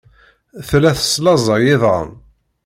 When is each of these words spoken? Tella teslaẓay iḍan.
Tella 0.67 0.91
teslaẓay 0.97 1.63
iḍan. 1.75 2.09